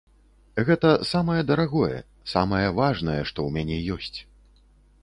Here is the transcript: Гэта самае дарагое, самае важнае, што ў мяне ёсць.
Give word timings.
Гэта 0.69 0.93
самае 1.09 1.35
дарагое, 1.51 1.99
самае 2.35 2.65
важнае, 2.81 3.21
што 3.29 3.39
ў 3.47 3.49
мяне 3.55 3.77
ёсць. 3.99 4.19